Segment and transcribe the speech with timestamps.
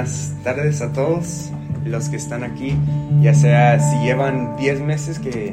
[0.00, 1.50] buenas tardes a todos
[1.84, 2.74] los que están aquí,
[3.20, 5.52] ya sea si llevan 10 meses que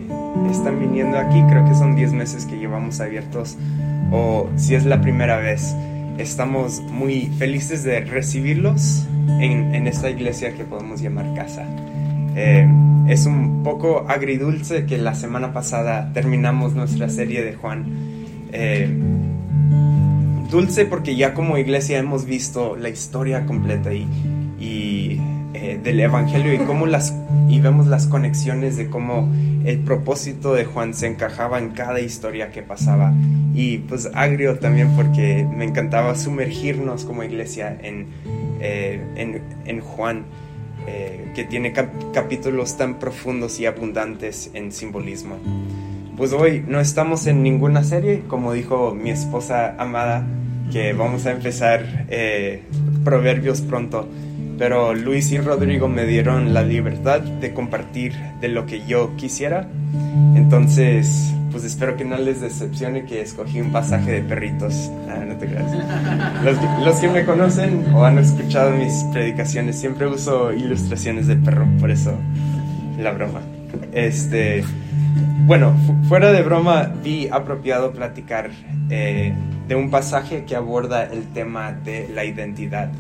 [0.50, 3.58] están viniendo aquí, creo que son 10 meses que llevamos abiertos,
[4.10, 5.76] o si es la primera vez.
[6.18, 9.06] Estamos muy felices de recibirlos
[9.42, 11.66] en, en esta iglesia que podemos llamar casa.
[12.38, 12.66] Eh,
[13.10, 17.86] es un poco agridulce que la semana pasada terminamos nuestra serie de Juan.
[18.54, 18.90] Eh,
[20.50, 24.08] dulce porque ya como iglesia hemos visto la historia completa y,
[25.88, 27.16] del Evangelio y, cómo las,
[27.48, 29.32] y vemos las conexiones de cómo
[29.64, 33.14] el propósito de Juan se encajaba en cada historia que pasaba.
[33.56, 38.08] Y pues agrio también porque me encantaba sumergirnos como iglesia en,
[38.60, 40.26] en, en Juan.
[40.90, 45.36] Eh, que tiene capítulos tan profundos y abundantes en simbolismo.
[46.16, 50.26] Pues hoy no estamos en ninguna serie, como dijo mi esposa amada,
[50.72, 52.64] que vamos a empezar eh,
[53.04, 54.08] Proverbios pronto,
[54.58, 59.68] pero Luis y Rodrigo me dieron la libertad de compartir de lo que yo quisiera,
[60.36, 64.92] entonces pues espero que no les decepcione que escogí un pasaje de perritos.
[65.10, 65.72] Ah, no te creas.
[66.84, 71.90] Los, que me conocen o han escuchado mis predicaciones, siempre uso ilustraciones de perro, por
[71.90, 72.14] eso
[73.00, 73.42] la broma.
[73.92, 74.64] Este,
[75.46, 75.74] bueno,
[76.08, 78.52] fuera de broma, vi apropiado platicar
[78.90, 79.34] eh,
[79.68, 82.92] de un pasaje que aborda el tema de la identidad.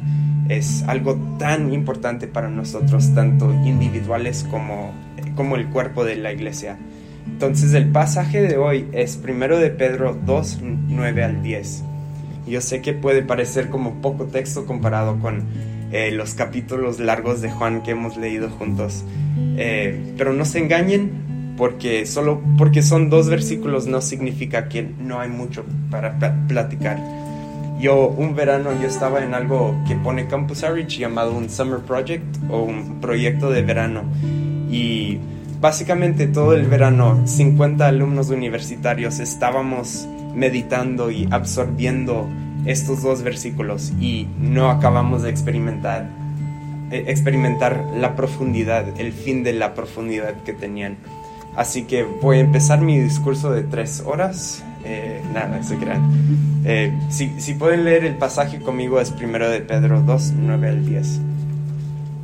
[0.49, 4.91] Es algo tan importante para nosotros, tanto individuales como,
[5.35, 6.77] como el cuerpo de la iglesia.
[7.25, 11.83] Entonces el pasaje de hoy es primero de Pedro 2, 9 al 10.
[12.47, 15.43] Yo sé que puede parecer como poco texto comparado con
[15.91, 19.03] eh, los capítulos largos de Juan que hemos leído juntos.
[19.57, 25.19] Eh, pero no se engañen porque solo porque son dos versículos no significa que no
[25.19, 26.17] hay mucho para
[26.47, 26.97] platicar.
[27.79, 32.25] Yo un verano yo estaba en algo que pone Campus Outreach llamado un Summer Project
[32.49, 34.03] o un proyecto de verano
[34.69, 35.19] y
[35.61, 42.27] básicamente todo el verano 50 alumnos universitarios estábamos meditando y absorbiendo
[42.65, 46.09] estos dos versículos y no acabamos de experimentar
[46.89, 50.95] eh, experimentar la profundidad, el fin de la profundidad que tenían.
[51.57, 54.63] Así que voy a empezar mi discurso de tres horas.
[54.89, 56.09] Eh, nada, se crean.
[56.63, 60.85] Eh, si, si, pueden leer el pasaje conmigo es primero de Pedro 2, 9 al
[60.85, 61.19] 10.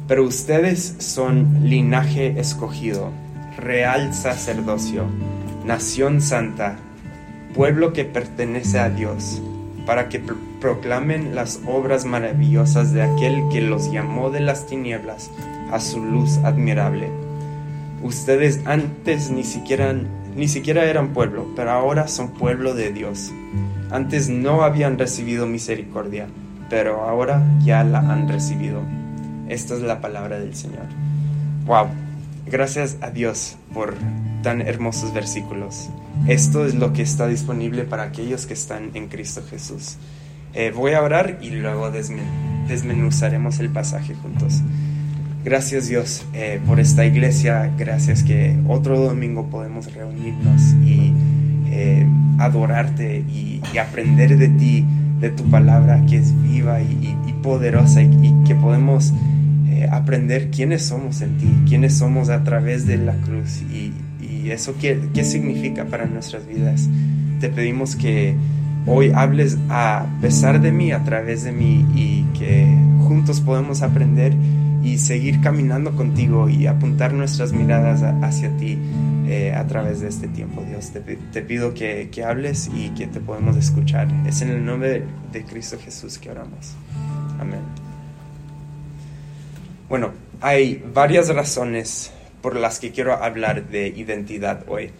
[0.08, 3.12] Pero ustedes son linaje escogido
[3.58, 5.06] real sacerdocio,
[5.66, 6.78] nación santa,
[7.54, 9.42] pueblo que pertenece a Dios,
[9.86, 10.22] para que
[10.60, 15.32] proclamen las obras maravillosas de aquel que los llamó de las tinieblas
[15.72, 17.10] a su luz admirable.
[18.02, 19.94] Ustedes antes ni siquiera,
[20.36, 23.32] ni siquiera eran pueblo, pero ahora son pueblo de Dios.
[23.92, 26.28] Antes no habían recibido misericordia,
[26.70, 28.82] pero ahora ya la han recibido.
[29.48, 30.86] Esta es la palabra del Señor.
[31.66, 31.88] Wow.
[32.46, 33.96] Gracias a Dios por
[34.42, 35.90] tan hermosos versículos.
[36.28, 39.98] Esto es lo que está disponible para aquellos que están en Cristo Jesús.
[40.54, 44.62] Eh, voy a orar y luego desmenuzaremos el pasaje juntos.
[45.44, 51.14] Gracias Dios eh, por esta iglesia, gracias que otro domingo podemos reunirnos y
[51.68, 52.08] eh,
[52.40, 54.86] adorarte y, aprender de ti,
[55.20, 59.12] de tu palabra que es viva y, poderosa y que podemos
[59.92, 63.92] aprender quiénes somos en ti, quiénes somos a través de la cruz y,
[64.50, 66.90] eso qué, qué significa para nuestras vidas.
[67.40, 68.36] Te pedimos que
[68.86, 72.68] hoy hables a pesar de mí, a través de mí y que
[73.08, 74.34] juntos podemos aprender
[74.84, 78.78] y seguir caminando contigo y apuntar nuestras miradas hacia ti
[79.28, 80.92] eh, a través de este tiempo, Dios.
[80.92, 84.08] Te, te pido que, que, hables y que te podamos escuchar.
[84.28, 86.74] Es en el nombre de Cristo Jesús que oramos.
[87.40, 87.62] Amén.
[89.88, 94.92] Bueno, hay varias razones por las que quiero hablar de identidad hoy.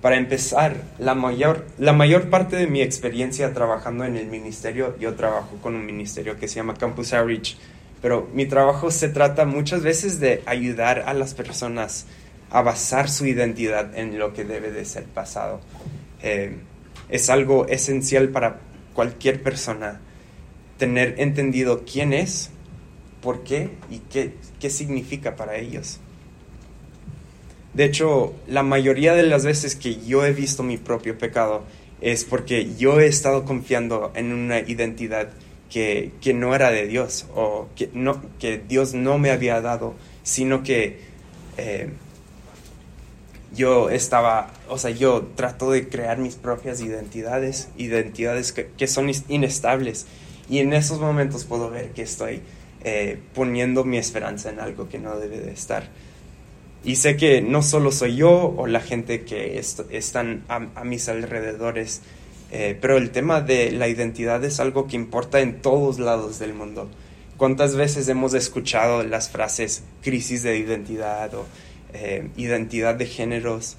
[0.00, 5.14] Para empezar, la mayor, la mayor parte de mi experiencia trabajando en el ministerio, yo
[5.14, 7.56] trabajo con un ministerio que se llama Campus Outreach,
[8.00, 12.06] pero mi trabajo se trata muchas veces de ayudar a las personas
[12.50, 15.60] a basar su identidad en lo que debe de ser pasado.
[16.22, 16.56] Eh,
[17.08, 18.60] es algo esencial para
[18.94, 20.00] cualquier persona
[20.78, 22.50] tener entendido quién es
[23.20, 26.00] por qué y qué, qué significa para ellos.
[27.74, 31.64] De hecho, la mayoría de las veces que yo he visto mi propio pecado
[32.00, 35.30] es porque yo he estado confiando en una identidad
[35.70, 39.94] que, que, no era de Dios o que, no, que Dios no me había dado,
[40.22, 41.00] sino que
[41.56, 41.90] eh,
[43.54, 50.06] yo estaba, o sea, yo trato de crear mis propias identidades, identidades que, son inestables.
[50.50, 52.40] Y en esos momentos puedo ver que estoy
[52.84, 55.88] eh, poniendo mi esperanza en algo que no debe de estar.
[56.84, 62.02] Y sé que no solo soy yo o la gente que están a, mis alrededores,
[62.50, 66.54] eh, pero el tema de la identidad es algo que importa en todos lados del
[66.54, 66.88] mundo.
[67.36, 71.46] ¿Cuántas veces hemos escuchado las frases crisis de identidad o
[71.92, 73.76] eh, identidad de géneros?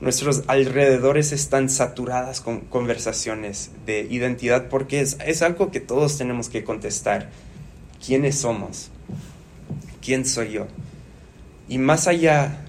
[0.00, 6.48] Nuestros alrededores están saturadas con conversaciones de identidad porque es, es algo que todos tenemos
[6.48, 7.30] que contestar.
[8.04, 8.90] ¿Quiénes somos?
[10.02, 10.66] ¿Quién soy yo?
[11.68, 12.64] Y más allá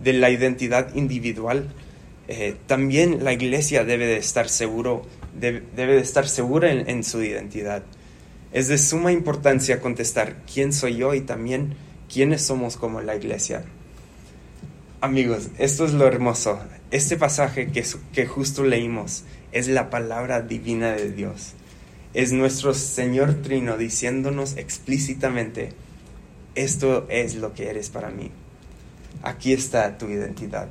[0.00, 1.68] de la identidad individual,
[2.28, 5.02] eh, también la iglesia debe de estar seguro,
[5.38, 7.82] debe, de estar segura en, en, su identidad.
[8.52, 11.74] Es de suma importancia contestar quién soy yo y también
[12.12, 13.64] quiénes somos como la iglesia.
[15.00, 16.58] Amigos, esto es lo hermoso.
[16.90, 21.52] Este pasaje que, que justo leímos es la palabra divina de Dios.
[22.14, 25.72] Es nuestro Señor Trino diciéndonos explícitamente,
[26.54, 28.30] esto es lo que eres para mí
[29.24, 30.68] aquí está tu identidad.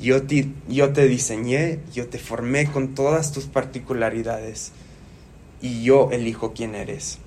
[0.00, 4.72] Yo te, yo te diseñé, yo te formé con todas tus particularidades
[5.60, 7.18] y yo elijo quién eres.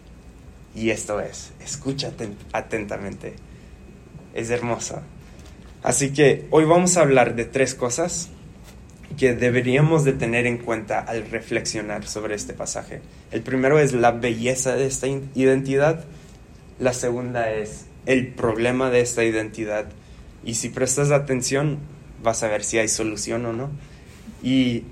[0.76, 3.36] Y esto es, escúchate atentamente.
[4.34, 5.04] Es hermosa.
[5.84, 8.30] Así que hoy vamos a hablar de tres cosas
[9.18, 13.02] que deberíamos de tener en cuenta al reflexionar sobre este pasaje.
[13.32, 16.06] El primero es la belleza de esta identidad.
[16.80, 19.86] La segunda es el problema de esta identidad.
[20.44, 21.78] Y si prestas atención,
[22.24, 23.70] vas a ver si hay solución o no.
[24.42, 24.84] Y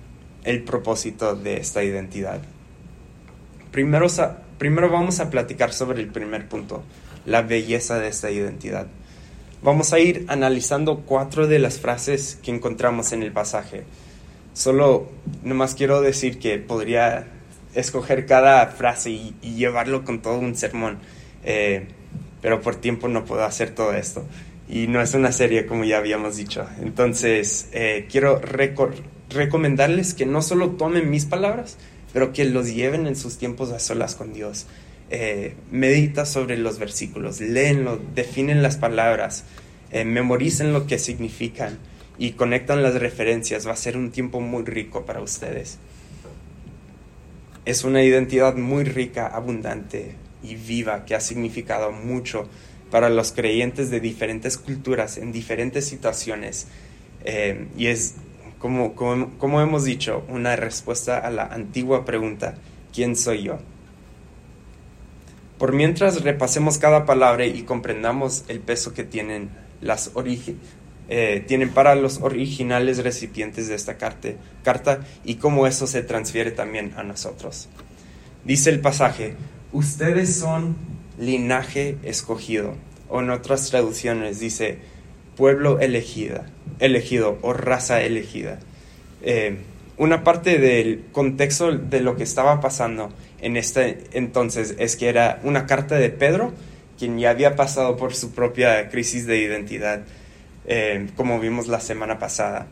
[0.44, 2.42] el propósito de esta identidad.
[3.72, 4.08] Primero,
[4.58, 6.84] primero vamos a platicar sobre el primer punto,
[7.26, 8.88] la belleza de esta identidad.
[9.64, 13.84] Vamos a ir analizando cuatro de las frases que encontramos en el pasaje.
[14.54, 15.10] Solo
[15.44, 17.28] nomás quiero decir que podría
[17.74, 20.98] escoger cada frase y, llevarlo con todo un sermón,
[21.44, 21.88] eh,
[22.42, 24.26] pero por tiempo no puedo hacer todo esto
[24.72, 26.66] y no es una serie como ya habíamos dicho.
[26.82, 28.40] Entonces, eh, quiero
[29.30, 31.78] recomendarles que no solo tomen mis palabras,
[32.14, 34.68] pero que los lleven en sus tiempos a solas con Dios.
[35.10, 39.44] Eh, medita sobre los versículos, léenlo, definen las palabras,
[39.92, 41.78] eh, memoricen lo que significan
[42.18, 43.68] y conectan las referencias.
[43.68, 45.80] Va a ser un tiempo muy rico para ustedes.
[47.66, 52.48] Es una identidad muy rica, abundante y viva que ha significado mucho
[52.92, 56.68] para los creyentes de diferentes culturas en diferentes situaciones.
[57.24, 58.16] Eh, y es,
[58.60, 62.56] como, hemos dicho, una respuesta a la antigua pregunta,
[62.94, 63.60] ¿quién soy yo?
[65.58, 69.50] Por mientras repasemos cada palabra y comprendamos el peso que tienen,
[69.80, 70.12] las
[71.08, 76.94] eh, tienen para los originales recipientes de esta carta y cómo eso se transfiere también
[76.98, 77.70] a nosotros.
[78.44, 79.36] Dice el pasaje,
[79.72, 80.76] ustedes son
[81.22, 82.74] linaje escogido,
[83.08, 84.80] o en otras traducciones dice
[85.38, 86.48] pueblo elegida,
[86.80, 88.60] elegido o raza elegida.
[89.22, 89.58] Eh,
[89.98, 95.40] una parte del contexto de lo que estaba pasando en este entonces es que era
[95.44, 96.54] una carta de Pedro,
[96.98, 100.02] quien ya había pasado por su propia crisis de identidad,
[100.66, 102.68] eh, como vimos la semana pasada.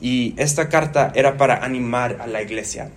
[0.00, 2.90] Y esta carta era para animar a la iglesia.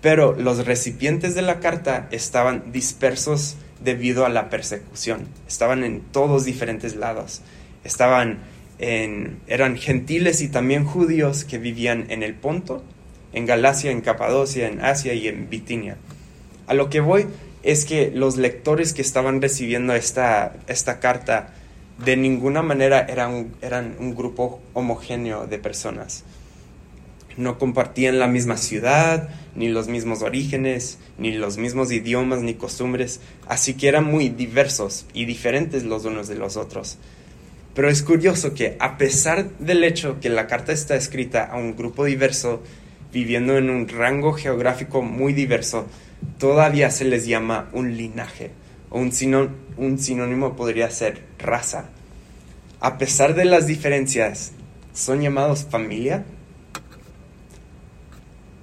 [0.00, 5.28] Pero los recipientes de la carta estaban dispersos debido a la persecución.
[5.48, 7.42] Estaban en todos diferentes lados.
[7.84, 8.38] Estaban
[8.80, 12.82] eran gentiles y también judíos que vivían en el Ponto,
[13.34, 15.98] en Galacia, en Capadocia, en Asia y en Bitinia.
[16.66, 17.26] A lo que voy
[17.62, 21.52] es que los lectores que estaban recibiendo esta, esta carta
[21.98, 26.24] de ninguna manera eran, eran un grupo homogéneo de personas
[27.36, 33.20] no compartían la misma ciudad, ni los mismos orígenes, ni los mismos idiomas ni costumbres,
[33.46, 36.98] así que eran muy diversos y diferentes los unos de los otros.
[37.74, 41.76] Pero es curioso que a pesar del hecho que la carta está escrita a un
[41.76, 42.62] grupo diverso,
[43.12, 45.86] viviendo en un rango geográfico muy diverso,
[46.38, 48.50] todavía se les llama un linaje,
[48.90, 49.10] o un,
[49.76, 51.90] un sinónimo podría ser raza.
[52.80, 54.52] A pesar de las diferencias,
[54.92, 56.24] ¿son llamados familia?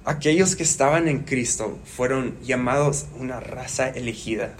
[0.08, 4.54] Aquellos que estaban en Cristo fueron llamados una raza elegida,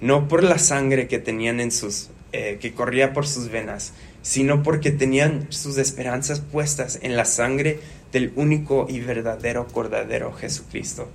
[0.00, 4.64] no por la sangre que tenían en sus, eh, que corría por sus venas, sino
[4.64, 7.78] porque tenían sus esperanzas puestas en la sangre
[8.10, 11.08] del único y verdadero Cordadero Jesucristo.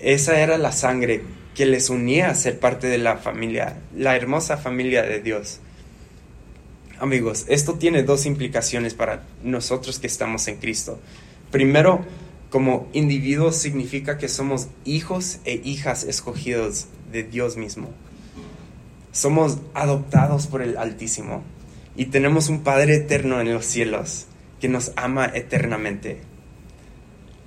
[0.00, 1.20] Esa era la sangre
[1.54, 5.60] que les unía a ser parte de la familia, la hermosa familia de Dios.
[6.98, 10.98] Amigos, esto tiene dos implicaciones para nosotros que estamos en Cristo.
[11.50, 12.06] Primero,
[12.50, 17.90] como individuos significa que somos hijos e hijas escogidos de Dios mismo.
[19.12, 21.42] somos adoptados por el Altísimo
[21.96, 24.26] y tenemos un Padre eterno en los cielos
[24.60, 26.20] que nos ama eternamente.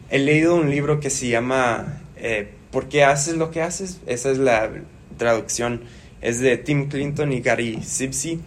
[0.10, 4.00] He leído un libro que se llama eh, ¿Por qué haces lo que haces?
[4.06, 4.70] Esa es la
[5.18, 5.82] traducción.
[6.22, 8.40] Es de Tim Clinton y Gary Sipsey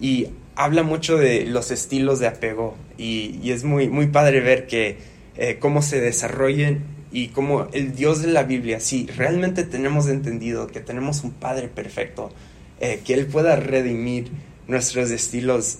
[0.00, 4.98] y habla mucho de los estilos de apego y, es muy, muy padre ver que
[5.36, 6.82] eh, cómo se desarrollen
[7.14, 11.68] y cómo el Dios de la Biblia, si realmente tenemos entendido que tenemos un Padre
[11.68, 12.30] perfecto,
[12.80, 14.32] eh, que Él pueda redimir
[14.66, 15.78] nuestros estilos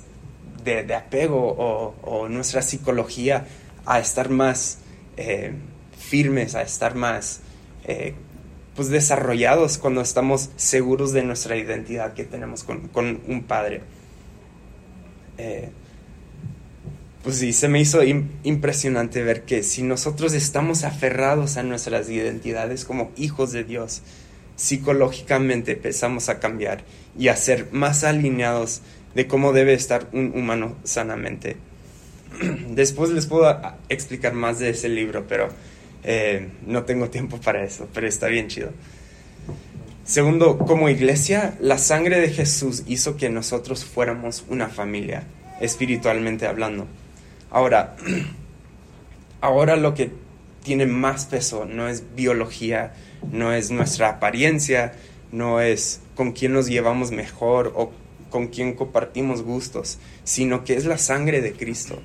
[0.62, 3.46] de, apego o, nuestra psicología
[3.84, 4.78] a estar más
[5.16, 5.52] eh,
[5.98, 7.40] firmes, a estar más
[7.84, 8.14] eh,
[8.76, 12.90] pues desarrollados cuando estamos seguros de nuestra identidad que tenemos con,
[13.26, 13.82] un padre.
[17.24, 22.84] Pues sí, se me hizo impresionante ver que si nosotros estamos aferrados a nuestras identidades
[22.84, 24.02] como hijos de Dios,
[24.56, 26.84] psicológicamente empezamos a cambiar
[27.18, 28.82] y a ser más alineados
[29.14, 31.56] de cómo debe estar un humano sanamente.
[32.68, 35.48] Después les puedo explicar más de ese libro, pero
[36.02, 38.68] eh, no tengo tiempo para eso, pero está bien chido.
[40.04, 45.24] Segundo, como iglesia, la sangre de Jesús hizo que nosotros fuéramos una familia,
[45.58, 46.86] espiritualmente hablando.
[47.54, 47.94] Ahora,
[49.40, 50.10] ahora lo que
[50.64, 52.94] tiene más peso no es biología,
[53.30, 54.94] no es nuestra apariencia,
[55.30, 57.92] no es con quién nos llevamos mejor o
[58.28, 62.02] con quien compartimos gustos, sino que es la sangre de Cristo.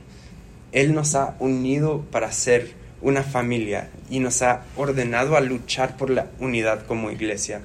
[0.71, 6.11] Él nos ha unido para ser una familia y nos ha ordenado a luchar por
[6.11, 7.61] la unidad como iglesia.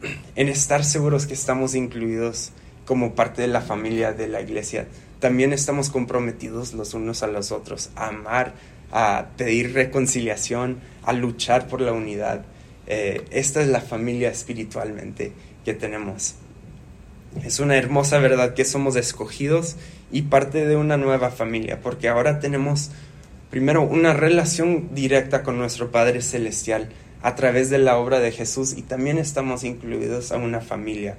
[0.34, 2.52] En estar seguros que estamos incluidos
[2.86, 4.86] como parte de la familia de la iglesia,
[5.20, 8.54] también estamos comprometidos los unos a los otros, a amar,
[8.92, 12.44] a pedir reconciliación, a luchar por la unidad.
[12.86, 15.32] Eh, esta es la familia espiritualmente
[15.64, 16.34] que tenemos.
[17.44, 19.76] Es una hermosa verdad que somos escogidos
[20.12, 22.90] y parte de una nueva familia, porque ahora tenemos
[23.50, 26.88] primero una relación directa con nuestro Padre Celestial
[27.22, 31.16] a través de la obra de Jesús y también estamos incluidos a una familia.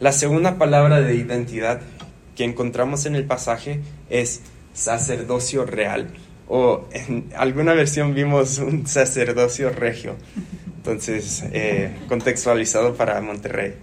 [0.00, 1.80] La segunda palabra de identidad
[2.36, 6.08] que encontramos en el pasaje es sacerdocio real
[6.48, 10.16] o en alguna versión vimos un sacerdocio regio
[10.84, 13.74] entonces eh, contextualizado para Monterrey.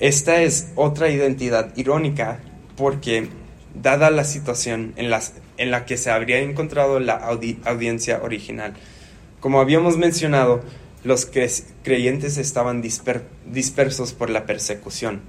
[0.00, 2.40] Esta es otra identidad irónica
[2.76, 3.28] porque,
[3.72, 8.74] dada la situación en, las, en la que se habría encontrado la audiencia original,
[9.38, 10.60] como habíamos mencionado,
[11.04, 11.30] los
[11.84, 15.20] creyentes estaban dispersos por la persecución.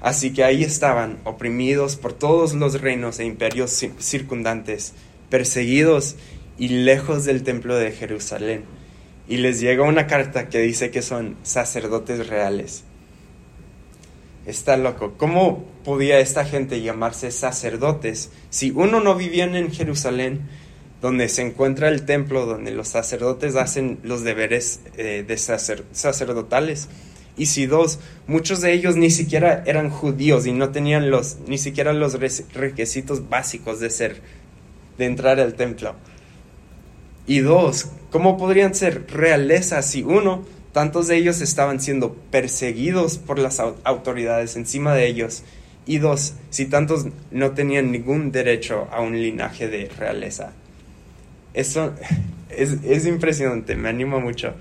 [0.00, 4.94] Así que ahí estaban, oprimidos por todos los reinos e imperios circundantes,
[5.28, 6.16] perseguidos
[6.58, 8.64] y lejos del templo de Jerusalén
[9.30, 12.82] y les llega una carta que dice que son sacerdotes reales.
[14.44, 15.14] Está loco.
[15.16, 20.48] ¿Cómo podía esta gente llamarse sacerdotes si uno no vivían en Jerusalén,
[21.00, 26.88] donde se encuentra el templo, donde los sacerdotes hacen los deberes eh, de sacerdotales?
[27.40, 31.56] Y si dos, muchos de ellos ni siquiera eran judíos y no tenían los, ni
[31.56, 32.18] siquiera los
[32.52, 34.20] requisitos básicos de ser,
[34.98, 35.94] de entrar al templo.
[37.26, 43.38] Y dos, ¿cómo podrían ser realeza si uno, tantos de ellos estaban siendo perseguidos por
[43.38, 45.42] las autoridades encima de ellos?
[45.86, 50.52] Y dos, si tantos no tenían ningún derecho a un linaje de realeza.
[51.54, 51.94] Eso
[52.50, 54.52] es, es impresionante, me anima mucho.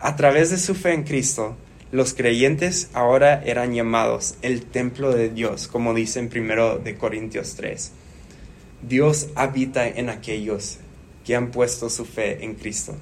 [0.00, 1.56] A través de su fe en Cristo,
[1.92, 7.54] los creyentes ahora eran llamados el templo de Dios, como dice en 1 de Corintios
[7.56, 7.92] 3.
[8.82, 10.78] Dios habita en aquellos
[11.24, 12.94] que han puesto su fe en Cristo.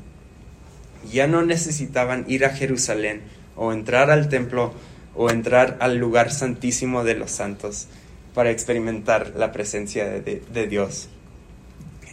[1.13, 3.23] Ya no necesitaban ir a Jerusalén
[3.57, 4.73] o entrar al templo
[5.15, 7.89] o entrar al lugar santísimo de los santos
[8.35, 11.09] para experimentar la presencia de, Dios.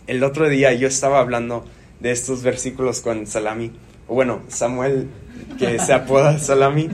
[0.07, 1.65] El otro día yo estaba hablando
[1.99, 3.71] de estos versículos con Salami,
[4.07, 5.07] bueno, Samuel,
[5.57, 6.89] que se apoda Salami,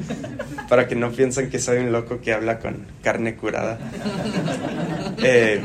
[0.70, 3.79] para que no piensen que soy un loco que habla con carne curada.
[5.24, 5.62] Eh,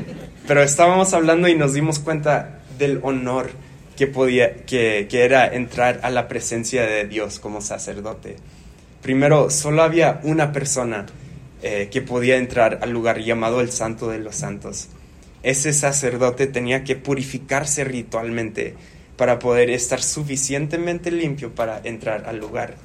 [0.46, 3.50] pero estábamos hablando y nos dimos cuenta del honor
[3.96, 8.36] que, podía, que, era entrar a la presencia de Dios como sacerdote.
[9.02, 11.06] Primero, solo había una persona
[11.62, 14.88] eh, que podía entrar al lugar llamado el Santo de los Santos.
[15.42, 18.74] Ese sacerdote tenía que purificarse ritualmente
[19.16, 22.76] para poder estar suficientemente limpio para entrar al lugar.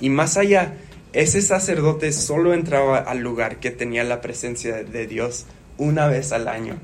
[0.00, 0.74] Y más allá,
[1.12, 5.46] ese sacerdote solo entraba al lugar que tenía la presencia de Dios
[5.78, 6.78] una vez al año.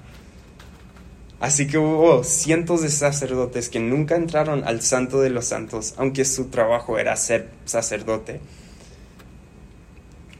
[1.38, 6.24] Así que hubo cientos de sacerdotes que nunca entraron al santo de los santos, aunque
[6.24, 8.40] su trabajo era ser sacerdote.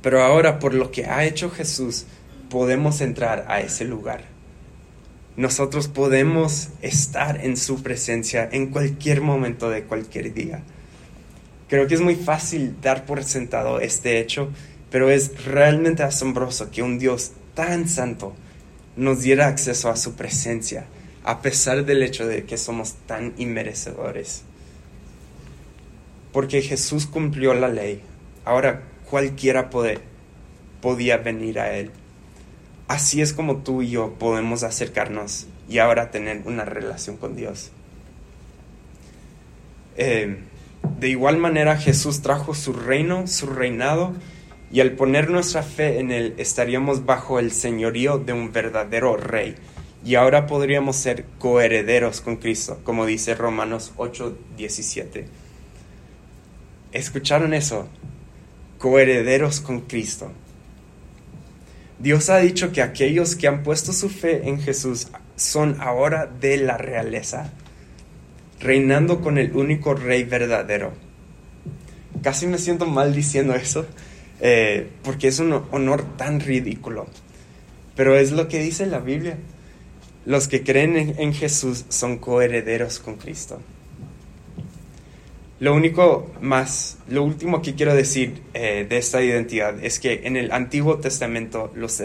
[0.01, 2.07] Pero ahora, por lo que ha hecho Jesús,
[2.49, 4.32] podemos entrar a ese lugar.
[5.37, 10.63] Nosotros podemos estar en su presencia en cualquier momento de cualquier día.
[11.69, 14.51] Creo que es muy fácil dar por sentado este hecho,
[14.91, 18.35] pero es realmente asombroso que un Dios tan santo
[18.95, 20.85] nos diera acceso a su presencia,
[21.25, 24.43] a pesar del hecho de que somos tan inmerecedores.
[26.31, 28.03] Porque Jesús cumplió la ley,
[28.45, 31.91] ahora cualquiera podía venir a Él.
[32.89, 37.71] Así es como tú y yo podemos acercarnos y ahora tener una relación con Dios.
[39.97, 40.39] Eh,
[40.99, 44.13] de igual manera Jesús trajo su reino, su reinado,
[44.73, 49.55] y al poner nuestra fe en Él estaríamos bajo el señorío de un verdadero rey.
[50.05, 55.27] Y ahora podríamos ser coherederos con Cristo, como dice Romanos 8:17.
[56.93, 57.89] ¿Escucharon eso?
[58.79, 60.33] Coherederos con Cristo.
[62.03, 65.07] Dios ha dicho que aquellos que han puesto su fe en Jesús
[65.37, 67.53] son ahora de la realeza,
[68.59, 70.93] reinando con el único rey verdadero.
[72.21, 73.87] Casi me siento mal diciendo eso,
[74.41, 77.07] eh, porque es un honor tan ridículo.
[77.95, 79.39] Pero es lo que dice la Biblia.
[80.27, 83.61] Los que creen en, Jesús son coherederos con Cristo.
[85.63, 90.37] Lo único más, lo último que quiero decir eh, de esta identidad es que en
[90.37, 92.03] el Antiguo Testamento los,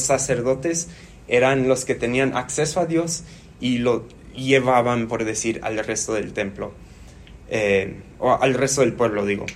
[0.00, 0.90] sacerdotes
[1.26, 3.24] eran los que tenían acceso a Dios
[3.60, 6.72] y lo llevaban, por decir, al resto del templo,
[7.48, 9.46] eh, o al resto del pueblo, digo.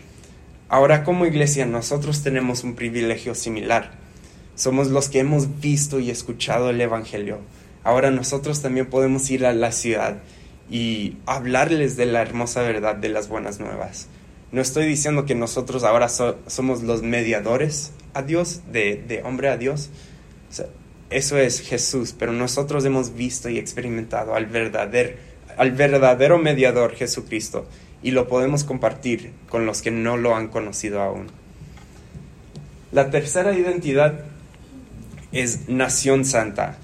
[0.69, 3.93] Ahora como iglesia nosotros tenemos un privilegio similar.
[4.57, 7.39] Somos los que hemos visto y escuchado el Evangelio.
[7.85, 10.25] Ahora nosotros también podemos ir a la ciudad
[10.71, 14.09] y hablarles de la hermosa verdad de las buenas nuevas.
[14.53, 19.91] No estoy diciendo que nosotros ahora somos los mediadores a Dios, de, hombre a Dios.
[21.11, 25.17] eso es Jesús, pero nosotros hemos visto y experimentado al verdadero,
[25.57, 27.67] al verdadero mediador Jesucristo
[28.03, 31.27] y lo podemos compartir con los que no lo han conocido aún.
[32.93, 34.21] La tercera identidad
[35.33, 36.79] es nación santa.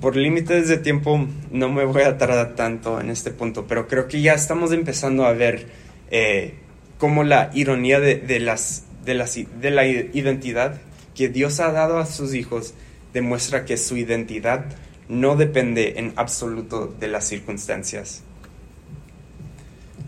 [0.00, 4.08] Por límites de tiempo no me voy a tardar tanto en este punto, pero creo
[4.08, 5.66] que ya estamos empezando a ver
[6.10, 6.54] eh,
[6.98, 10.80] cómo la ironía de, las, de, de la identidad
[11.14, 12.74] que Dios ha dado a sus hijos
[13.12, 14.64] demuestra que su identidad
[15.08, 18.22] no depende en absoluto de las circunstancias.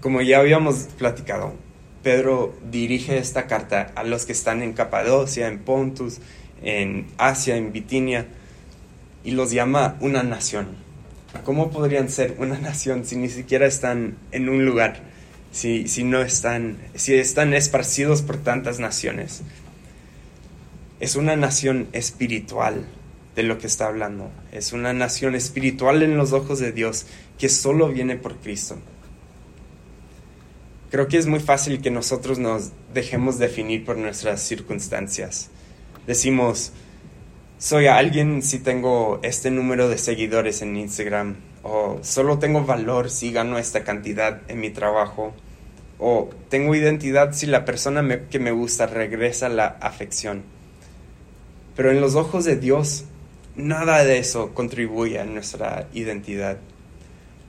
[0.00, 1.54] Como ya habíamos platicado,
[2.02, 6.18] Pedro dirige esta carta a los que están en Capadocia, en Pontus,
[6.62, 8.26] en Asia, en Bitinia,
[9.24, 10.68] y los llama una nación.
[11.44, 15.00] ¿Cómo podrían ser una nación si ni siquiera están en un lugar?
[15.50, 19.42] Si, si no están, si están esparcidos por tantas naciones.
[21.00, 22.86] Es una nación espiritual
[23.34, 24.30] de lo que está hablando.
[24.52, 27.06] Es una nación espiritual en los ojos de Dios
[27.38, 28.78] que solo viene por Cristo.
[30.90, 35.48] Creo que es muy fácil que nosotros nos dejemos definir por nuestras circunstancias.
[36.06, 36.72] Decimos,
[37.62, 43.30] soy alguien si tengo este número de seguidores en Instagram, o solo tengo valor si
[43.30, 45.32] gano esta cantidad en mi trabajo,
[46.00, 50.42] o tengo identidad si la persona que me gusta regresa la afección.
[51.76, 53.04] Pero en los ojos de Dios,
[53.54, 56.56] nada de eso contribuye a nuestra identidad.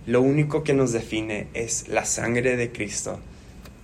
[0.05, 3.19] Lo único que nos define es la sangre de Cristo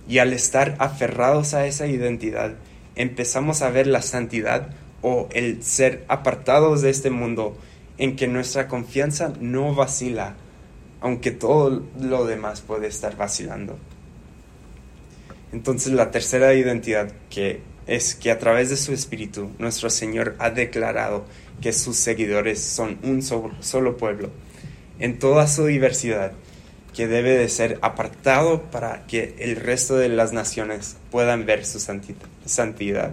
[0.08, 2.54] y al estar aferrados a esa identidad,
[2.94, 4.70] empezamos a ver la santidad
[5.02, 7.56] o el ser apartados de este mundo
[7.98, 10.34] en que nuestra confianza no vacila,
[11.00, 13.78] aunque todo lo demás puede estar vacilando.
[15.52, 20.50] Entonces la tercera identidad que es que a través de su espíritu nuestro Señor ha
[20.50, 21.24] declarado
[21.60, 24.30] que sus seguidores son un solo pueblo,
[24.98, 26.32] en toda su diversidad,
[26.94, 31.80] que debe de ser apartado para que el resto de las naciones puedan ver su
[31.80, 33.12] santidad,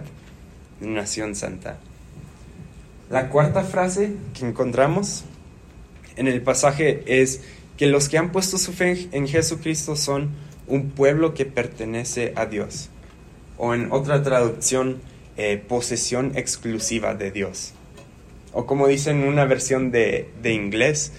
[0.80, 1.78] nación santa.
[3.10, 5.24] La cuarta frase que encontramos
[6.16, 7.40] en el pasaje es
[7.76, 10.30] que los que han puesto su fe en Jesucristo son
[10.66, 12.90] un pueblo que pertenece a Dios,
[13.56, 15.00] o en otra traducción,
[15.36, 17.72] eh, posesión exclusiva de Dios,
[18.52, 21.12] o como dice en una versión de, de inglés,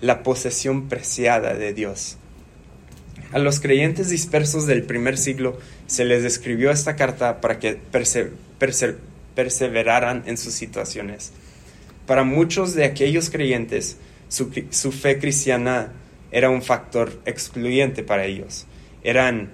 [0.00, 2.18] la posesión preciada de Dios.
[3.32, 5.58] A los creyentes dispersos del primer siglo
[5.92, 7.78] se les escribió esta carta para que
[9.34, 11.32] perseveraran en sus situaciones.
[12.06, 14.50] Para muchos de aquellos creyentes, su,
[14.90, 15.92] fe cristiana
[16.30, 18.66] era un factor excluyente para ellos.
[19.04, 19.50] Eran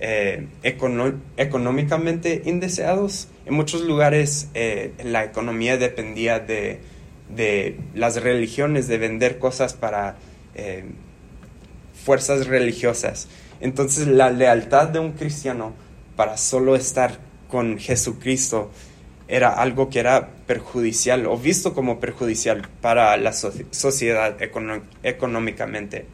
[0.00, 3.28] eh, económicamente indeseados.
[3.44, 6.80] En muchos lugares eh, la economía dependía de,
[7.94, 10.16] las religiones, de vender cosas para
[10.54, 10.84] eh,
[12.02, 13.28] fuerzas religiosas.
[13.60, 15.72] Entonces la lealtad de un cristiano
[16.16, 18.70] para solo estar con Jesucristo
[19.28, 24.36] era algo que era perjudicial o visto como perjudicial para la sociedad
[25.02, 26.06] económicamente.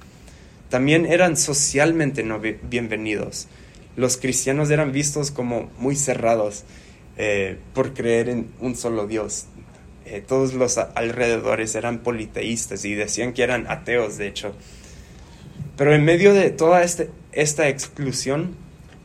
[0.71, 3.49] También eran socialmente no bienvenidos.
[3.97, 6.65] Los cristianos eran vistos como muy cerrados
[7.19, 9.45] eh, por creer en un solo Dios.
[10.07, 14.55] Eh, todos los alrededores eran politeístas y decían que eran ateos, de hecho.
[15.77, 18.57] Pero en medio de toda este, esta exclusión,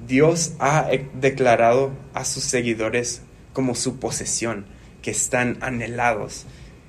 [0.07, 3.21] Dios ha declarado a sus seguidores
[3.53, 4.65] como su posesión,
[5.01, 6.45] que están anhelados.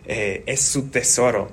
[0.06, 1.50] Eh, es su tesoro.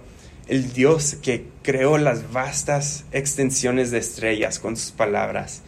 [0.48, 5.62] El Dios que creó las vastas extensiones de estrellas con sus palabras.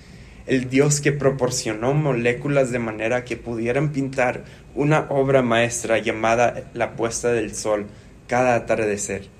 [0.46, 6.96] El Dios que proporcionó moléculas de manera que pudieran pintar una obra maestra llamada la
[6.96, 7.88] puesta del sol
[8.28, 9.37] cada atardecer.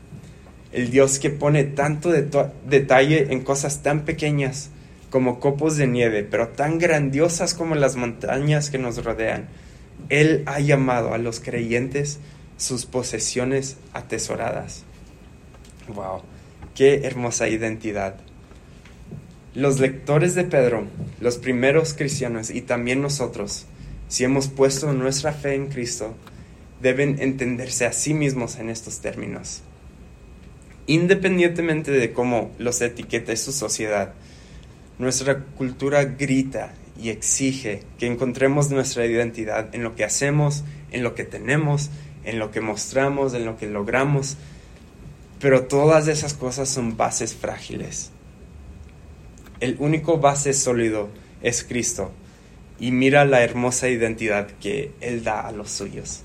[0.78, 4.70] El Dios que pone tanto detalle en cosas tan pequeñas
[5.10, 9.48] como copos de nieve, pero tan grandiosas como las montañas que nos rodean
[10.10, 12.20] él ha llamado a los creyentes
[12.58, 14.84] sus posesiones atesoradas.
[15.88, 16.22] ¡Wow!
[16.76, 18.16] ¡Qué hermosa identidad!
[19.54, 20.86] Los lectores de Pedro,
[21.20, 23.66] los primeros cristianos y también nosotros,
[24.08, 26.16] si hemos puesto nuestra fe en Cristo,
[26.82, 29.64] deben entenderse a sí mismos en estos términos.
[30.88, 34.14] Independientemente de cómo los etiquete su sociedad,
[35.00, 41.14] nuestra cultura grita y exige que encontremos nuestra identidad en lo que hacemos, en lo
[41.14, 41.90] que tenemos,
[42.24, 44.38] en lo que mostramos, en lo que logramos.
[45.40, 48.12] Pero todas esas cosas son bases frágiles.
[49.60, 51.10] El único base sólido
[51.42, 52.12] es Cristo.
[52.80, 56.22] Y mira la hermosa identidad que Él da a los suyos.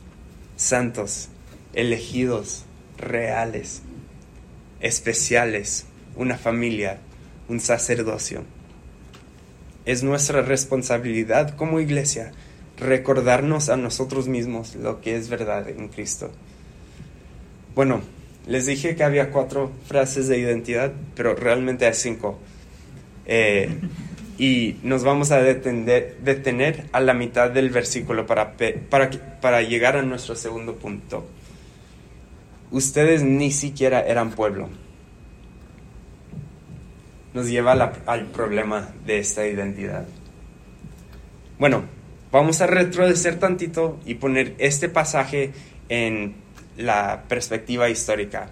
[0.57, 1.29] Santos,
[1.73, 2.65] elegidos,
[2.97, 3.83] reales,
[4.83, 6.99] especiales, una familia,
[7.49, 8.45] un sacerdocio
[9.85, 12.33] es nuestra responsabilidad como iglesia
[12.79, 16.31] recordarnos a nosotros mismos lo que es verdad en Cristo.
[17.75, 18.03] Bueno,
[18.47, 22.39] les dije que había cuatro frases de identidad, pero realmente hay cinco.
[23.27, 23.69] Eh,
[24.39, 28.57] y nos vamos a detener, detener, a la mitad del versículo para,
[28.91, 31.27] para, para llegar a nuestro segundo punto.
[32.73, 34.69] Ustedes ni siquiera eran pueblo
[37.35, 37.73] nos lleva
[38.07, 40.07] al problema de esta identidad.
[41.59, 41.85] Bueno,
[42.31, 45.53] vamos a retroceder tantito y poner este pasaje
[45.89, 46.35] en
[46.77, 48.51] la perspectiva histórica.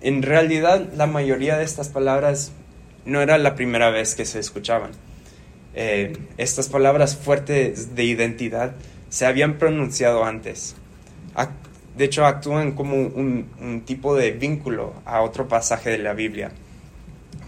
[0.00, 2.52] En realidad, la mayoría de estas palabras
[3.04, 4.92] no era la primera vez que se escuchaban.
[5.74, 8.74] Eh, estas palabras fuertes de identidad
[9.08, 10.76] se habían pronunciado antes.
[11.96, 16.52] De hecho, actúan como un tipo de vínculo a otro pasaje de la Biblia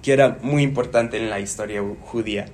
[0.03, 2.47] que era muy importante en la historia judía.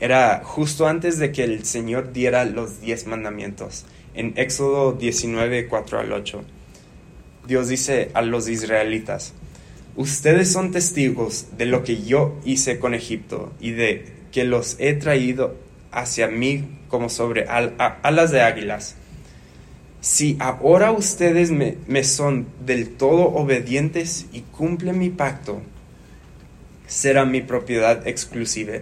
[0.00, 3.84] Era justo antes de que el Señor diera los diez mandamientos,
[4.14, 6.42] en Éxodo 19, 4 al 8.
[7.46, 9.34] Dios dice a los israelitas,
[9.96, 14.94] ustedes son testigos de lo que yo hice con Egipto y de que los he
[14.94, 15.56] traído
[15.90, 18.96] hacia mí como sobre alas de águilas.
[20.00, 25.60] Si ahora ustedes me, son del todo obedientes y cumplen mi pacto,
[26.86, 28.76] será mi propiedad exclusiva,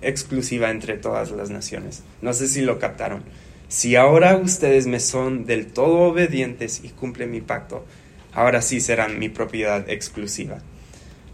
[0.00, 2.04] exclusiva entre todas las naciones.
[2.22, 3.24] No sé si lo captaron.
[3.66, 7.84] Si ahora ustedes me son del todo obedientes y cumplen mi pacto,
[8.32, 10.58] ahora sí serán mi propiedad exclusiva.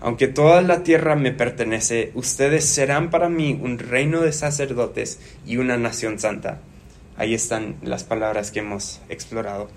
[0.01, 5.59] Aunque toda la tierra me pertenece, ustedes serán para mí un reino de sacerdotes y
[5.59, 6.61] una nación santa.
[7.21, 9.69] Ahí están las palabras que hemos explorado.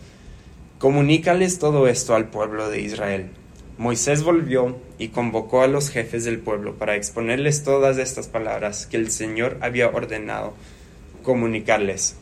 [0.79, 3.31] Comunícales todo esto al pueblo de Israel.
[3.77, 8.95] Moisés volvió y convocó a los jefes del pueblo para exponerles todas estas palabras que
[8.95, 10.53] el Señor había ordenado
[11.21, 12.15] comunicarles.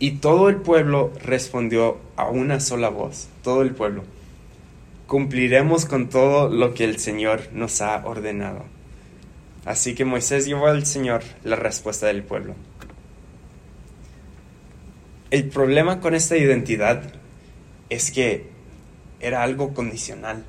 [0.00, 4.02] Y todo el pueblo respondió a una sola voz, todo el pueblo.
[5.06, 8.64] Cumpliremos con todo lo que el Señor nos ha ordenado.
[9.64, 12.56] Así que Moisés llevó al Señor la respuesta del pueblo.
[15.30, 17.02] El problema con esta identidad
[17.90, 18.46] es que
[19.20, 20.44] era algo condicional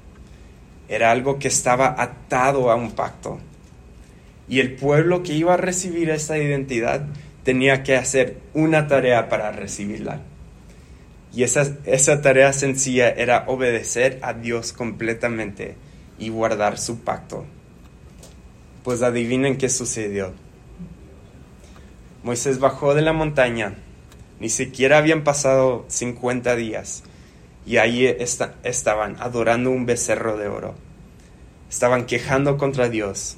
[0.90, 3.40] era algo que estaba atado a un pacto.
[4.50, 7.06] Y el pueblo que iba a recibir esa identidad
[7.44, 10.22] tenía que hacer una tarea para recibirla.
[11.32, 15.76] Y esa, esa tarea sencilla era obedecer a Dios completamente
[16.18, 17.46] y guardar su pacto.
[18.84, 20.34] Pues adivinen qué sucedió.
[22.24, 23.76] Moisés bajó de la montaña,
[24.40, 27.04] ni siquiera habían pasado 50 días,
[27.66, 28.06] y ahí
[28.64, 30.76] estaban adorando un becerro de oro.
[31.70, 33.38] Estaban quejando contra Dios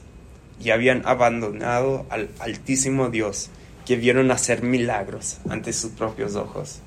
[0.64, 3.50] y habían abandonado al Altísimo Dios
[3.86, 6.80] que vieron hacer milagros ante sus propios ojos.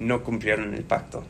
[0.00, 1.24] No cumplieron el pacto.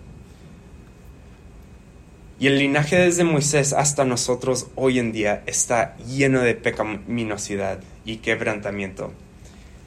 [2.39, 8.17] Y el linaje desde Moisés hasta nosotros hoy en día está lleno de pecaminosidad y
[8.17, 9.13] quebrantamiento.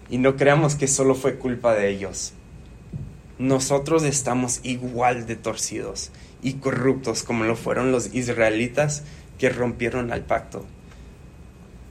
[0.09, 2.33] Y no creamos que solo fue culpa de ellos.
[3.39, 9.03] Nosotros estamos igual de torcidos y corruptos como lo fueron los israelitas
[9.37, 10.65] que rompieron al pacto.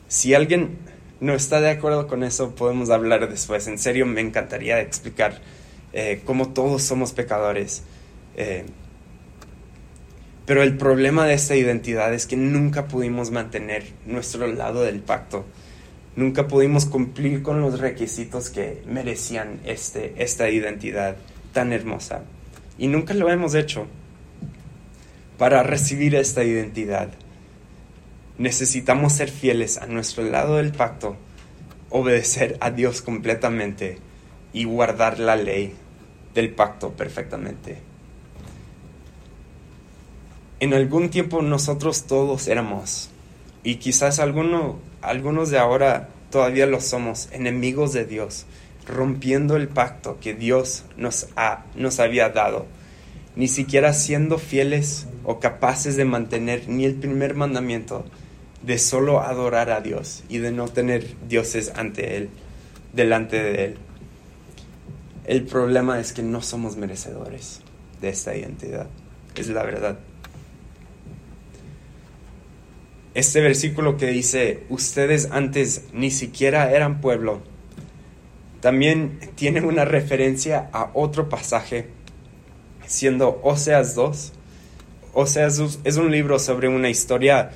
[0.09, 0.79] Si alguien
[1.21, 3.67] no está de acuerdo con eso, podemos hablar después.
[3.67, 5.41] En serio, me encantaría explicar
[5.93, 7.83] eh, cómo todos somos pecadores.
[8.37, 8.65] Eh,
[10.47, 15.45] pero el problema de esta identidad es que nunca pudimos mantener nuestro lado del pacto.
[16.17, 21.17] Nunca pudimos cumplir con los requisitos que merecían este, esta identidad
[21.53, 22.23] tan hermosa.
[22.79, 23.87] Y nunca lo hemos hecho.
[25.37, 27.11] Para recibir esta identidad,
[28.39, 31.17] necesitamos ser fieles a nuestro lado del pacto,
[31.91, 33.99] obedecer a Dios completamente
[34.55, 35.75] y guardar la ley
[36.35, 37.79] del pacto perfectamente.
[40.61, 43.11] En algún tiempo nosotros todos éramos,
[43.63, 44.19] y quizás
[45.03, 48.47] algunos de ahora todavía lo somos, enemigos de Dios,
[48.87, 52.67] rompiendo el pacto que Dios nos, ha, nos había dado,
[53.35, 58.05] ni siquiera siendo fieles o capaces de mantener ni el primer mandamiento
[58.63, 62.31] de solo adorar a Dios y de no tener dioses ante Él,
[62.93, 63.79] delante de Él.
[65.25, 67.61] El problema es que no somos merecedores
[68.01, 68.87] de esta identidad,
[69.35, 69.99] es la verdad
[73.17, 77.41] este versículo que dice, ustedes antes ni siquiera eran pueblo,
[78.61, 81.89] también tiene una referencia a otro pasaje,
[82.87, 84.35] siendo Oseas 2.
[85.15, 87.53] Oseas es un libro sobre una historia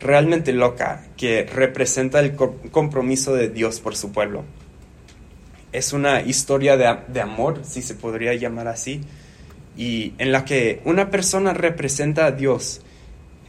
[0.00, 4.42] realmente loca que representa el compromiso de Dios por su pueblo.
[5.70, 9.00] Es una historia de, de amor, si se podría llamar así,
[9.76, 12.83] y en la que una persona representa a Dios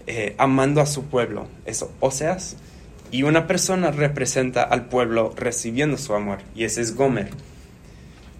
[0.08, 2.58] eh, amando a su pueblo, eso, Oseas,
[3.10, 7.30] y una persona representa al pueblo recibiendo su amor, y ese es Gomer.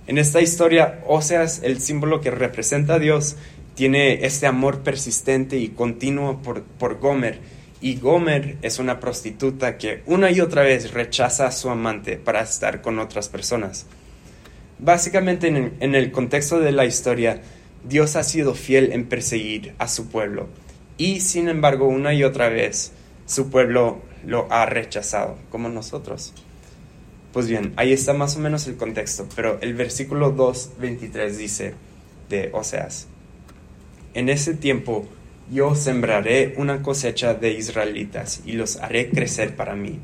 [0.06, 3.36] En esta historia, Oseas, el símbolo que representa a Dios,
[3.74, 7.40] tiene este amor persistente y continuo por, por Gomer,
[7.82, 12.42] y Gomer es una prostituta que una y otra vez rechaza a su amante para
[12.42, 13.88] estar con otras personas.
[14.78, 17.42] Básicamente en el contexto de la historia,
[17.88, 20.48] Dios ha sido fiel en perseguir a su pueblo
[20.98, 22.94] y sin embargo, una y otra vez,
[23.26, 26.34] su pueblo lo ha rechazado, como nosotros.
[27.34, 31.74] Pues bien, ahí está más o menos el contexto, pero el versículo 2.23 dice
[32.30, 33.08] de Oseas,
[34.14, 35.06] en ese tiempo
[35.52, 40.00] yo sembraré una cosecha de israelitas y los haré crecer para mí.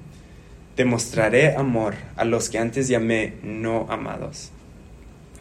[0.76, 4.52] Demostraré amor a los que antes llamé no amados.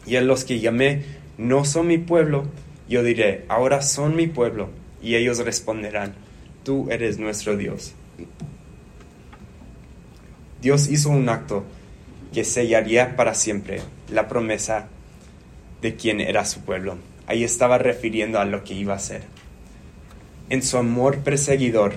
[0.05, 1.03] Y a los que llamé
[1.37, 2.45] no son mi pueblo,
[2.87, 4.69] yo diré, ahora son mi pueblo
[5.01, 6.13] y ellos responderán,
[6.63, 7.93] tú eres nuestro Dios.
[10.61, 11.63] Dios hizo un acto
[12.33, 14.87] que sellaría para siempre la promesa
[15.81, 16.97] de quien era su pueblo.
[17.27, 19.23] Ahí estaba refiriendo a lo que iba a ser.
[20.49, 21.95] En su amor perseguidor,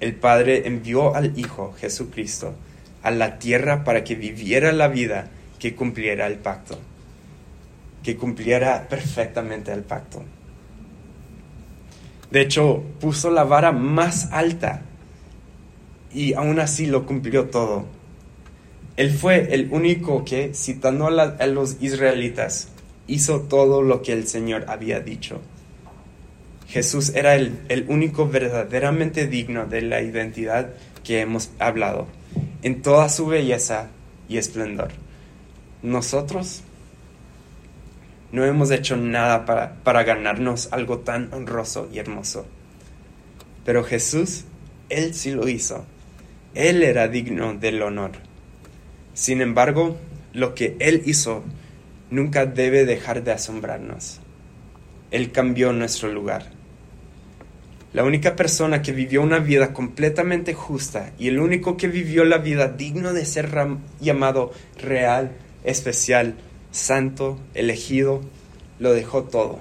[0.00, 2.54] el Padre envió al Hijo Jesucristo
[3.02, 5.28] a la tierra para que viviera la vida
[5.58, 6.78] que cumpliera el pacto,
[8.02, 10.24] que cumpliera perfectamente el pacto.
[12.32, 14.80] De hecho, puso la vara más alta
[16.14, 17.84] y aún así lo cumplió todo.
[18.96, 22.68] Él fue el único que, citando a, los israelitas,
[23.06, 25.42] hizo todo lo que el Señor había dicho.
[26.68, 30.70] Jesús era el, el, único verdaderamente digno de la identidad
[31.04, 32.06] que hemos hablado,
[32.62, 33.88] en toda su belleza
[34.26, 34.88] y esplendor.
[35.82, 36.62] Nosotros
[38.32, 39.44] no hemos hecho nada
[39.84, 42.46] para, ganarnos algo tan honroso y hermoso.
[43.64, 44.44] Pero Jesús,
[44.88, 45.84] Él sí lo hizo.
[46.54, 48.12] Él era digno del honor.
[49.12, 49.98] Sin embargo,
[50.32, 51.44] lo que Él hizo
[52.10, 54.20] nunca debe dejar de asombrarnos.
[55.10, 56.50] Él cambió nuestro lugar.
[57.92, 62.38] La única persona que vivió una vida completamente justa y el único que vivió la
[62.38, 63.50] vida digno de ser
[64.00, 65.32] llamado real,
[65.64, 66.36] especial
[66.72, 68.22] santo, elegido,
[68.80, 69.60] lo dejó todo.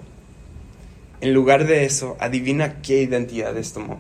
[1.22, 4.00] En lugar de eso, adivina qué identidades tomó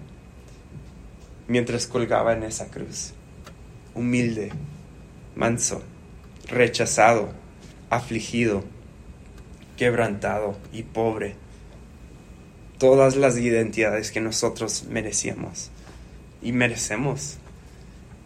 [1.48, 3.14] mientras colgaba en esa cruz.
[3.94, 4.52] Humilde,
[5.36, 5.84] manso,
[6.48, 7.30] rechazado,
[7.90, 8.64] afligido,
[9.76, 11.36] quebrantado y pobre.
[12.78, 15.72] Todas las identidades que nosotros merecíamos
[16.42, 17.38] y merecemos.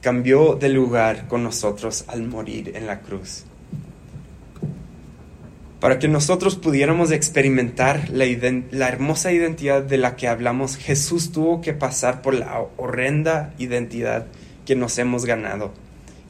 [0.02, 3.46] Cambió de lugar con nosotros al morir en la cruz.
[5.86, 8.26] Para que nosotros pudiéramos experimentar la,
[8.72, 14.26] la, hermosa identidad de la que hablamos, Jesús tuvo que pasar por la horrenda identidad
[14.66, 15.74] que nos hemos ganado.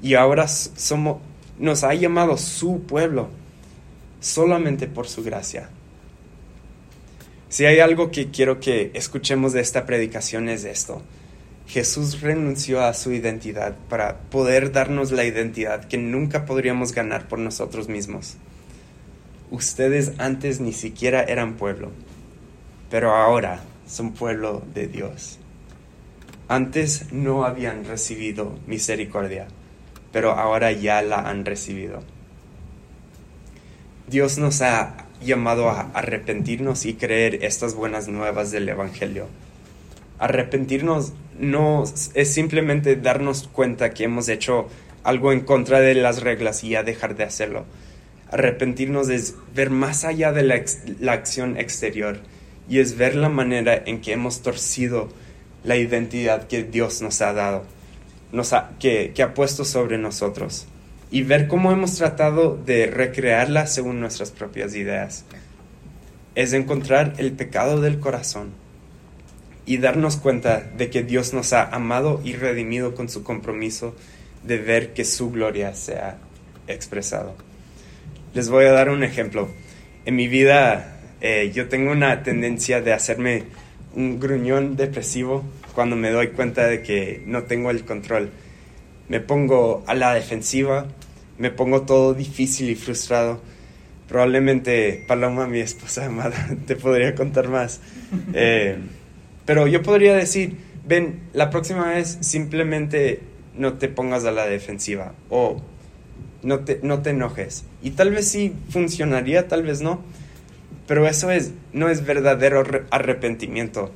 [0.01, 1.19] Y ahora somos,
[1.57, 3.29] nos ha llamado su pueblo
[4.19, 5.69] solamente por su gracia.
[7.47, 11.01] Si hay algo que quiero que escuchemos de esta predicación es esto.
[11.65, 17.39] Jesús renunció a su identidad para poder darnos la identidad que nunca podríamos ganar por
[17.39, 18.35] nosotros mismos.
[19.55, 21.89] Ustedes antes ni siquiera eran pueblo,
[22.89, 25.39] pero ahora son pueblo de Dios.
[26.49, 29.47] Antes no habían recibido misericordia,
[30.11, 32.03] pero ahora ya la han recibido.
[34.09, 39.29] Dios nos ha llamado a arrepentirnos y creer estas buenas nuevas del Evangelio.
[40.19, 44.67] Arrepentirnos no es simplemente darnos cuenta que hemos hecho
[45.03, 47.63] algo en contra de las reglas y ya dejar de hacerlo.
[48.35, 52.19] Arrepentirnos es ver más allá de la, acción exterior
[52.67, 55.07] y es ver la manera en que hemos torcido
[55.63, 57.63] la identidad que Dios nos ha dado,
[58.33, 60.67] nos que ha puesto sobre nosotros
[61.09, 65.23] y ver cómo hemos tratado de recrearla según nuestras propias ideas.
[66.35, 68.49] Es encontrar el pecado del corazón
[69.65, 73.95] y darnos cuenta de que Dios nos ha amado y redimido con su compromiso
[74.43, 76.17] de ver que su gloria se ha
[76.67, 77.54] expresado.
[78.35, 79.47] Les voy a dar un ejemplo.
[80.05, 83.43] En mi vida eh, yo tengo una tendencia de hacerme
[83.95, 88.31] un gruñón depresivo cuando me doy cuenta de que no tengo el control.
[89.07, 90.85] Me pongo a la defensiva,
[91.37, 93.39] me pongo todo difícil y frustrado.
[94.09, 96.35] Probablemente Paloma, mi esposa amada,
[96.67, 97.79] te podría contar más.
[98.33, 98.77] Eh,
[99.45, 103.21] pero yo podría decir, ven, la próxima vez simplemente
[103.55, 105.61] no te pongas a la defensiva o
[106.43, 107.63] no te, no te enojes.
[107.85, 110.01] Y tal vez sí funcionaría, tal vez no.
[110.87, 113.91] Pero eso es, no es verdadero arrepentimiento.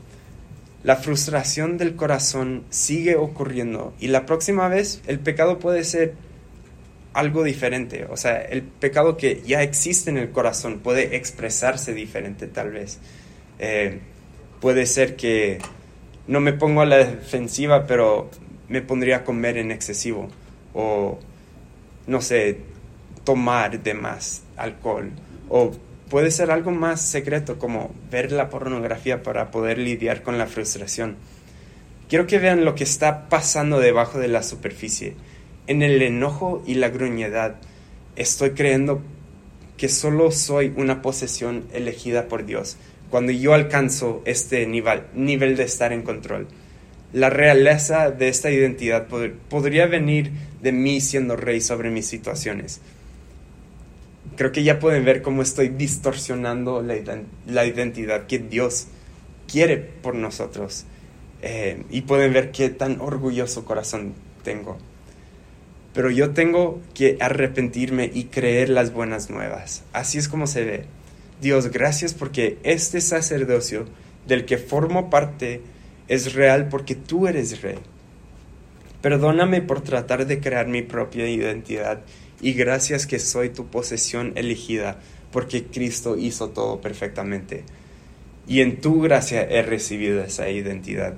[0.83, 6.13] La frustración del corazón sigue ocurriendo y la próxima vez el pecado puede ser
[7.13, 8.05] algo diferente.
[8.11, 12.99] O sea, el pecado que ya existe en el corazón puede expresarse diferente tal vez.
[13.57, 14.01] Eh,
[14.61, 15.57] puede ser que
[16.27, 18.29] no me pongo a la defensiva, pero
[18.67, 20.29] me pondría a comer en excesivo.
[20.75, 21.17] O,
[22.05, 22.68] no sé,
[23.23, 25.11] tomar de más alcohol.
[25.49, 25.71] O
[26.09, 31.15] puede ser algo más secreto como ver la pornografía para poder lidiar con la frustración.
[32.09, 35.15] Quiero que vean lo que está pasando debajo de la superficie.
[35.67, 37.57] En el enojo y la gruñedad
[38.15, 39.01] estoy creyendo
[39.77, 42.77] que solo soy una posesión elegida por Dios,
[43.09, 46.47] cuando yo alcanzo este nivel, nivel de estar en control.
[47.13, 49.07] La realeza de esta identidad
[49.49, 52.81] podría venir de mí siendo rey sobre mis situaciones.
[54.39, 58.87] Creo que ya pueden ver cómo estoy distorsionando la, identidad que Dios
[59.51, 60.85] quiere por nosotros.
[61.41, 64.77] Eh, y pueden ver qué tan orgulloso corazón tengo.
[65.93, 69.83] Pero yo tengo que arrepentirme y creer las buenas nuevas.
[69.91, 70.85] Así es como se ve.
[71.41, 73.87] Dios, gracias porque este sacerdocio
[74.25, 75.59] del que formo parte
[76.07, 77.79] es real porque tú eres rey.
[79.01, 82.03] Perdóname por tratar de crear mi propia identidad
[82.41, 84.99] y gracias que soy tu posesión elegida
[85.31, 87.63] porque Cristo hizo todo perfectamente.
[88.47, 91.15] Y en tu gracia he recibido esa identidad.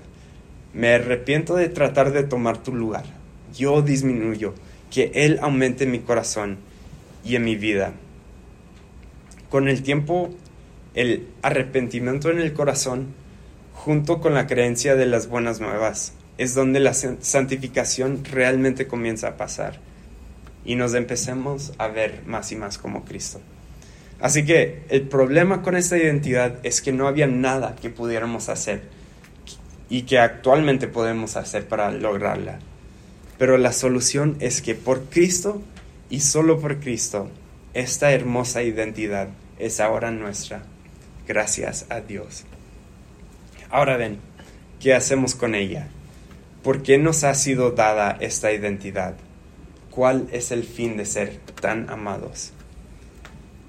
[0.74, 3.06] Me arrepiento de tratar de tomar tu lugar.
[3.56, 4.54] Yo disminuyo,
[4.90, 6.58] que Él aumente en mi corazón
[7.24, 7.94] y en mi vida.
[9.50, 10.30] Con el tiempo,
[10.94, 13.14] el arrepentimiento en el corazón,
[13.74, 19.38] junto con la creencia de las buenas nuevas, es donde la santificación realmente comienza a
[19.38, 19.91] pasar
[20.66, 23.42] y nos empecemos a ver más y más como Cristo.
[24.20, 28.84] Así que el problema con esta identidad es que no había nada que pudiéramos hacer
[29.90, 32.60] y que actualmente podemos hacer para lograrla.
[33.40, 35.62] Pero la solución es que por Cristo
[36.10, 37.30] y solo por Cristo
[37.74, 40.64] esta hermosa identidad es ahora nuestra.
[41.28, 42.44] Gracias a Dios.
[43.70, 44.20] Ahora ven,
[44.80, 45.88] ¿qué hacemos con ella?
[46.64, 49.16] ¿Por qué nos ha sido dada esta identidad?
[49.92, 52.54] ¿Cuál es el fin de ser tan amados?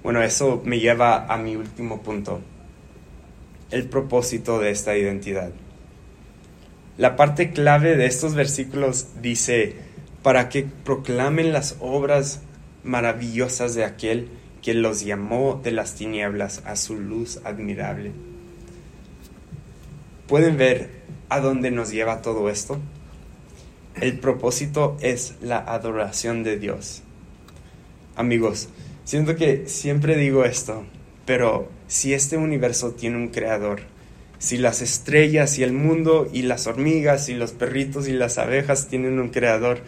[0.04, 2.40] Bueno, eso me lleva a mi último punto,
[3.72, 5.50] el propósito de esta identidad.
[6.96, 9.74] La parte clave de estos versículos dice,
[10.22, 12.42] para que proclamen las obras
[12.84, 14.28] maravillosas de aquel
[14.62, 18.12] que los llamó de las tinieblas a su luz admirable.
[20.28, 22.78] ¿Pueden ver a dónde nos lleva todo esto?
[24.00, 27.02] El propósito es la adoración de Dios.
[28.16, 28.68] Amigos,
[29.04, 30.84] siento que siempre digo esto,
[31.26, 33.82] pero si este universo tiene un creador,
[34.38, 38.88] si las estrellas y el mundo y las hormigas y los perritos y las abejas
[38.88, 39.82] tienen un creador,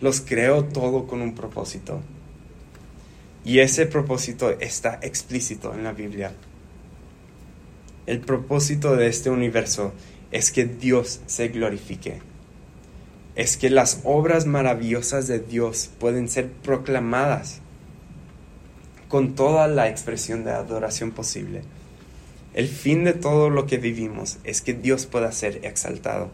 [0.00, 2.00] los creó todo con un propósito.
[3.44, 6.32] Y ese propósito está explícito en la Biblia.
[8.06, 9.92] El propósito de este universo
[10.30, 12.31] es que Dios se glorifique.
[13.34, 17.60] Es que las obras maravillosas de Dios pueden ser proclamadas
[19.08, 21.62] con toda la expresión de adoración posible.
[22.54, 26.30] El fin de todo lo que vivimos es que Dios pueda ser exaltado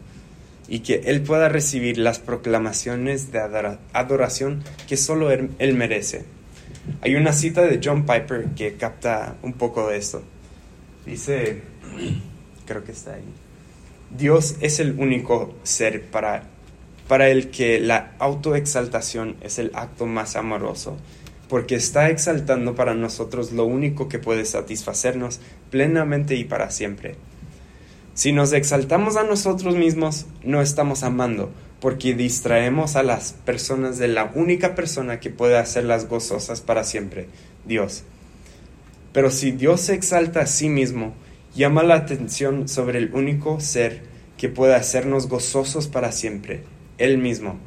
[0.67, 3.39] y que Él pueda recibir las proclamaciones de
[3.93, 6.25] adoración que solo Él merece.
[7.01, 10.21] Hay una cita de John Piper que capta un poco de esto.
[11.05, 11.61] Dice,
[12.65, 13.23] creo que está ahí.
[14.15, 16.43] Dios es el único ser para,
[17.09, 20.95] para el que la autoexaltación es el acto más amoroso,
[21.47, 25.39] porque está exaltando para nosotros lo único que puede satisfacernos
[25.71, 27.15] plenamente y para siempre.
[28.13, 31.49] Si nos exaltamos a nosotros mismos, no estamos amando,
[31.79, 37.25] porque distraemos a las personas de la única persona que puede hacerlas gozosas para siempre,
[37.65, 38.03] Dios.
[39.13, 41.15] Pero si Dios se exalta a sí mismo,
[41.55, 44.03] llama la atención sobre el único ser
[44.37, 46.61] que puede hacernos gozosos para siempre,
[46.99, 47.57] Él mismo.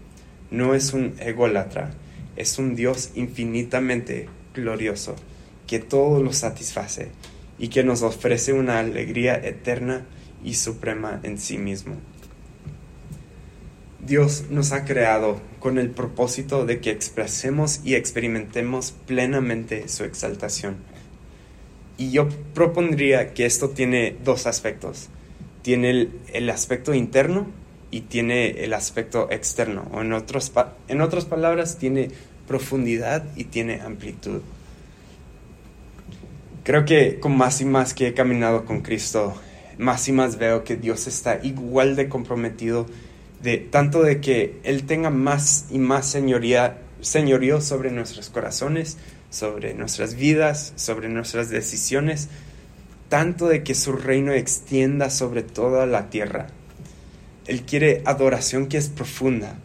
[0.50, 1.94] No es un ególatra,
[2.36, 5.16] es un Dios infinitamente glorioso,
[5.66, 7.10] que todo lo satisface
[7.58, 10.06] y que nos ofrece una alegría eterna
[10.44, 11.96] y suprema en sí mismo.
[14.04, 20.76] Dios nos ha creado con el propósito de que expresemos y experimentemos plenamente su exaltación.
[21.98, 25.08] Y yo propondría que esto tiene dos aspectos.
[25.62, 27.46] Tiene el, aspecto interno
[27.92, 29.88] y tiene el aspecto externo.
[29.92, 30.50] O en, otros,
[30.88, 32.10] en otras palabras, tiene
[32.48, 34.40] profundidad y tiene amplitud.
[36.64, 39.34] Creo que con más y más que he caminado con Cristo,
[39.78, 42.86] más y más veo que Dios está igual de comprometido
[43.42, 48.98] de tanto de que Él tenga más y más señoría, señorío sobre nuestros corazones,
[49.30, 52.28] sobre nuestras vidas, sobre nuestras decisiones,
[53.08, 56.46] tanto de que su reino extienda sobre toda la tierra.
[57.52, 59.58] Él quiere adoración que es profunda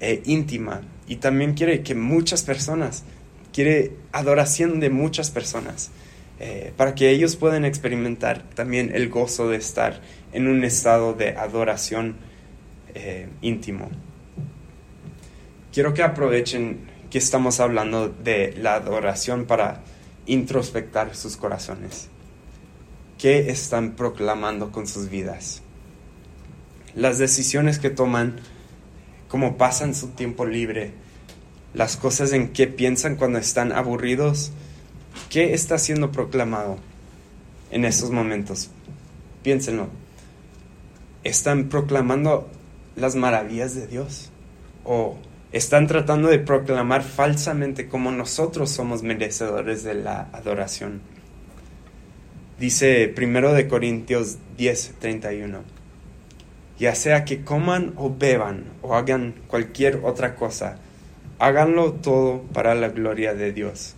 [0.00, 3.04] e íntima y también quiere que muchas personas,
[3.52, 5.90] quiere adoración de muchas personas,
[6.40, 10.00] eh, para que ellos puedan experimentar también el gozo de estar
[10.32, 12.16] en un estado de adoración
[12.94, 13.90] eh, íntimo.
[15.74, 19.82] Quiero que aprovechen que estamos hablando de la adoración para
[20.24, 22.08] introspectar sus corazones.
[23.18, 25.62] ¿Qué están proclamando con sus vidas?
[26.96, 28.40] Las decisiones que toman,
[29.28, 30.90] cómo pasan su tiempo libre,
[31.74, 34.50] las cosas en que piensan cuando están aburridos,
[35.30, 36.78] ¿qué está siendo proclamado
[37.70, 38.70] en esos momentos?
[39.44, 39.88] Piénsenlo.
[41.22, 42.50] ¿Están proclamando
[42.96, 44.30] las maravillas de Dios
[44.84, 45.16] o
[45.52, 51.00] están tratando de proclamar falsamente como nosotros somos merecedores de la adoración.
[52.58, 55.75] Dice primero de Corintios 10:31.
[56.78, 60.78] Ya sea que coman o beban o hagan cualquier otra cosa,
[61.38, 63.94] háganlo todo para la gloria de Dios.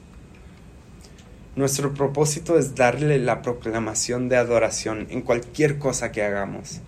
[1.57, 6.81] Nuestro propósito es darle la proclamación de adoración en cualquier cosa que hagamos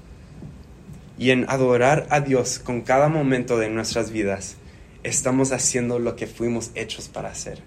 [1.20, 4.56] y en adorar a Dios con cada momento de nuestras vidas,
[5.02, 7.58] estamos haciendo lo que fuimos hechos para hacer.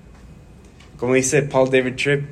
[0.98, 2.26] Como dice Paul David Tripp,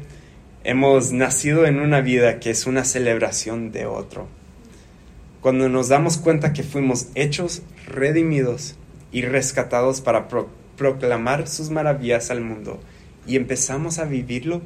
[0.64, 4.28] hemos nacido en una vida que es una celebración de otro.
[5.42, 8.76] Cuando nos damos cuenta que fuimos hechos, redimidos
[9.12, 10.28] y rescatados para
[10.78, 12.80] proclamar sus maravillas al mundo
[13.26, 14.62] y empezamos a vivirlo,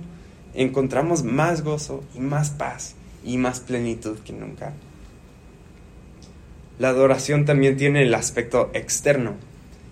[0.54, 4.74] encontramos más gozo y más paz y más plenitud que nunca.
[6.78, 9.36] La adoración también tiene el aspecto externo.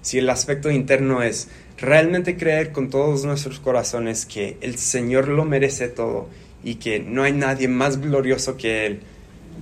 [0.01, 5.45] Si el aspecto interno es realmente creer con todos nuestros corazones que el Señor lo
[5.45, 6.27] merece todo
[6.61, 8.99] y que no hay nadie más glorioso que Él,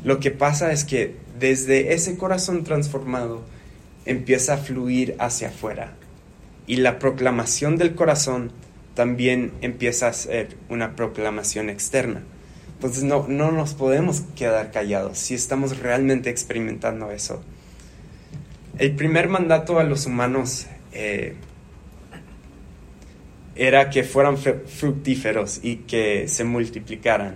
[0.04, 3.42] lo que pasa es que desde ese corazón transformado
[4.06, 5.94] empieza a fluir hacia afuera
[6.66, 8.52] y la proclamación del corazón
[8.96, 12.22] también empieza a ser una proclamación externa.
[12.74, 17.44] Entonces no, no nos podemos quedar callados si estamos realmente experimentando eso.
[18.80, 21.36] El primer mandato a los humanos eh,
[23.56, 27.36] era que fueran fructíferos y que se multiplicaran.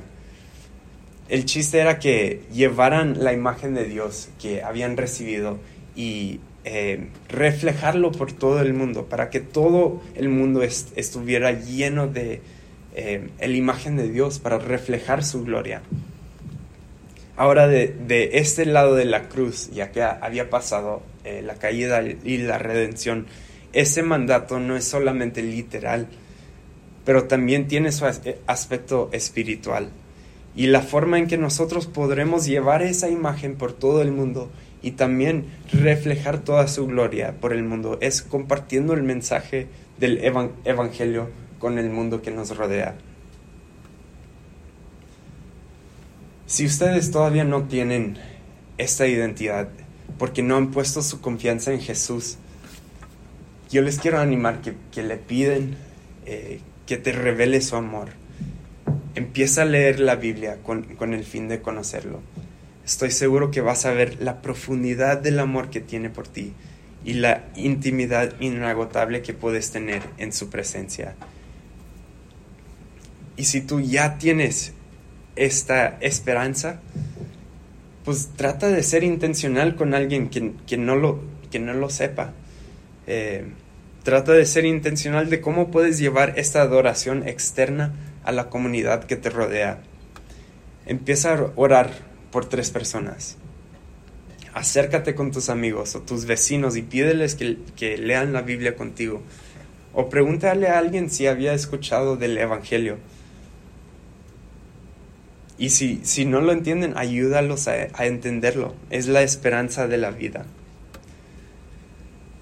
[1.28, 5.58] El chiste era que llevaran la imagen de Dios que habían recibido
[5.96, 12.42] y eh, reflejarlo por todo el mundo, para que todo el mundo estuviera lleno de
[12.96, 15.82] eh, la imagen de Dios, para reflejar su gloria.
[17.38, 22.38] Ahora de, este lado de la cruz, ya que había pasado eh, la caída y
[22.38, 23.26] la redención,
[23.74, 26.08] ese mandato no es solamente literal,
[27.04, 29.90] pero también tiene su aspecto espiritual.
[30.56, 34.50] Y la forma en que nosotros podremos llevar esa imagen por todo el mundo
[34.82, 39.68] y también reflejar toda su gloria por el mundo es compartiendo el mensaje
[40.00, 40.20] del
[40.64, 41.30] Evangelio
[41.60, 42.96] con el mundo que nos rodea.
[46.46, 48.18] Si ustedes todavía no tienen
[48.78, 49.70] esta identidad
[50.20, 52.38] porque no han puesto su confianza en Jesús,
[53.72, 55.76] yo les quiero animar que, le piden
[56.26, 58.10] eh, que te revele su amor.
[59.16, 62.22] Empieza a leer la Biblia con, con el fin de conocerlo.
[62.86, 66.54] Estoy seguro que vas a ver la profundidad del amor que tiene por ti
[67.04, 71.16] y la intimidad inagotable que puedes tener en su presencia.
[73.38, 74.74] Y si tú ya tienes
[75.36, 76.80] esta esperanza,
[78.04, 81.22] pues trata de ser intencional con alguien que, no, lo,
[81.60, 82.34] no lo sepa.
[83.08, 83.46] Eh,
[84.04, 87.94] trata de ser intencional de cómo puedes llevar esta adoración externa
[88.26, 89.80] a la comunidad que te rodea.
[90.86, 91.92] Empieza a orar
[92.32, 93.38] por tres personas.
[94.54, 99.22] Acércate con tus amigos o tus vecinos y pídeles que, que lean la Biblia contigo.
[99.94, 102.98] O pregúntale a alguien si había escuchado del Evangelio
[105.58, 108.76] y si, si no lo entienden, ayúdalos a, entenderlo.
[108.90, 110.46] Es la esperanza de la vida.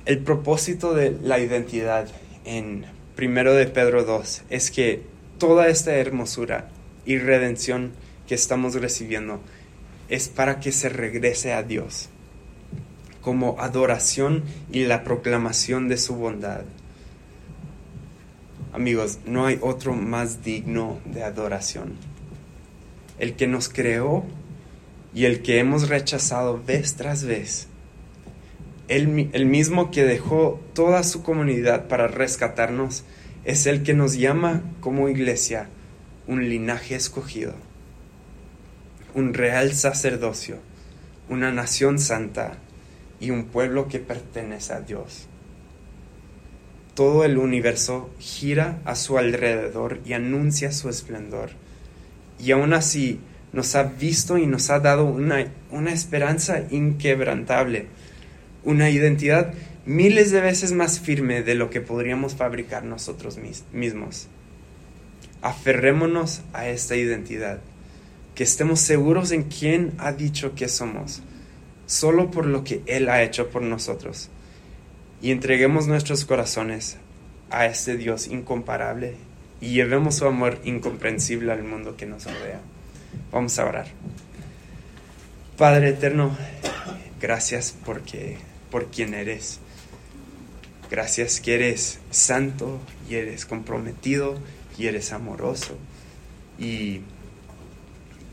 [0.05, 2.07] El propósito de la identidad
[2.43, 5.01] en primero de Pedro 2 es que
[5.43, 6.69] toda esta hermosura
[7.05, 7.91] y redención
[8.29, 9.41] que estamos recibiendo
[10.07, 12.07] es para que se regrese a Dios
[13.19, 16.61] como adoración y la proclamación de su bondad.
[18.71, 21.97] Amigos, no hay otro más digno de adoración
[23.19, 24.23] el que nos creó
[25.13, 27.67] y el que hemos rechazado vez tras vez.
[28.87, 33.03] El, el, mismo que dejó toda su comunidad para rescatarnos
[33.45, 35.67] es el que nos llama como iglesia
[36.27, 37.53] un linaje escogido,
[39.13, 40.57] un real sacerdocio,
[41.29, 42.53] una nación santa
[43.19, 45.27] y un pueblo que pertenece a Dios.
[46.93, 51.51] Todo el universo gira a su alrededor y anuncia su esplendor
[52.39, 53.19] y aún así
[53.51, 57.87] nos ha visto y nos ha dado una, una esperanza inquebrantable,
[58.63, 59.53] una identidad
[59.85, 63.37] miles de veces más firme de lo que podríamos fabricar nosotros
[63.71, 64.27] mismos.
[65.41, 67.59] Aferrémonos a esta identidad,
[68.35, 71.21] que estemos seguros en quién ha dicho que somos,
[71.85, 74.29] solo por lo que Él ha hecho por nosotros,
[75.21, 76.97] y entreguemos nuestros corazones
[77.49, 79.15] a este Dios incomparable
[79.61, 82.59] y llevemos su amor incomprensible al mundo que nos rodea.
[83.31, 83.87] Vamos a orar.
[85.57, 86.35] Padre eterno,
[87.21, 88.37] gracias porque
[88.71, 89.59] por quien eres.
[90.93, 92.79] Gracias que eres santo
[93.09, 94.37] y eres comprometido
[94.77, 95.75] y eres amoroso
[96.59, 97.01] y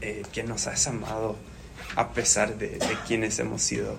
[0.03, 1.39] eh, que nos has amado
[1.97, 3.97] a pesar de, quienes hemos sido.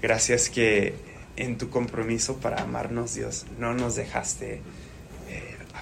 [0.00, 0.94] Gracias que
[1.34, 4.60] en tu compromiso para amarnos, Dios, no nos dejaste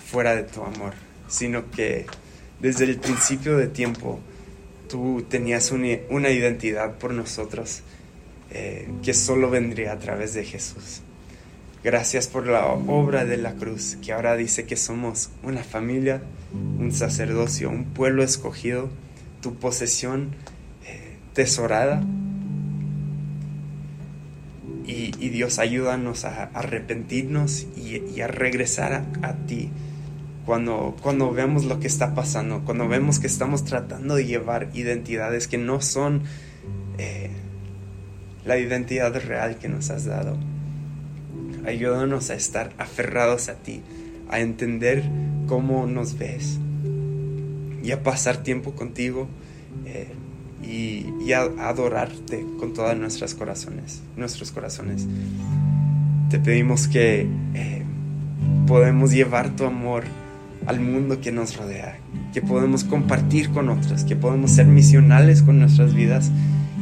[0.07, 0.95] fuera de tu amor,
[1.29, 2.07] sino que
[2.61, 4.21] desde el principio de tiempo
[4.89, 7.83] tú tenías una, identidad por nosotros
[8.53, 11.03] eh, que solo vendría a través de Jesús.
[11.85, 16.23] Gracias por la obra de la cruz, que ahora dice que somos una familia,
[16.79, 18.89] un sacerdocio, un pueblo escogido,
[19.41, 20.37] tu posesión
[20.87, 22.05] eh, tesorada.
[24.87, 29.71] Y, Dios ayúdanos a arrepentirnos y, a regresar a ti
[30.45, 35.49] cuando, cuando vemos lo que está pasando, cuando vemos que estamos tratando de llevar identidades
[35.49, 36.23] que no son
[36.99, 37.31] eh,
[38.45, 40.37] la identidad real que nos has dado.
[41.67, 43.83] Ayúdanos a estar aferrados a ti,
[44.29, 45.05] a entender
[45.47, 46.59] cómo nos ves
[47.83, 49.29] y a pasar tiempo contigo
[49.87, 50.09] eh,
[50.63, 55.07] y, a, adorarte con todos nuestros corazones, nuestros corazones.
[56.31, 57.83] Te pedimos que eh,
[58.67, 60.05] podemos llevar tu amor
[60.67, 61.99] al mundo que nos rodea,
[62.33, 66.31] que podemos compartir con otros, que podemos ser misionales con nuestras vidas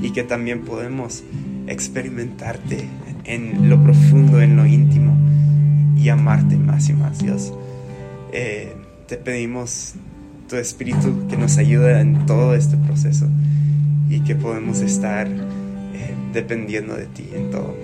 [0.02, 1.22] y que también podemos
[1.66, 2.88] experimentarte
[3.24, 5.16] en lo profundo, en lo íntimo
[5.96, 7.52] y amarte más y más, Dios.
[8.32, 8.74] Eh,
[9.06, 9.94] te pedimos
[10.48, 13.26] tu espíritu que nos ayude en todo este proceso
[14.08, 17.76] y que podemos estar eh, dependiendo de ti en todo.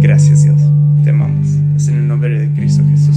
[0.00, 0.60] Gracias Dios,
[1.04, 1.48] te amamos.
[1.76, 3.08] Es en el nombre de Cristo Jesús.